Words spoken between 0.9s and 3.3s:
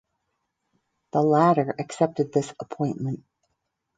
The latter accepted this appointment.